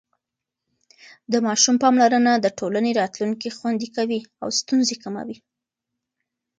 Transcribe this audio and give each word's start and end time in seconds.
د 1.31 1.33
ماشوم 1.45 1.75
پاملرنه 1.83 2.31
د 2.39 2.47
ټولنې 2.59 2.91
راتلونکی 3.01 3.49
خوندي 3.57 3.89
کوي 3.95 4.19
او 4.41 4.47
ستونزې 4.59 4.95
کموي. 5.03 5.37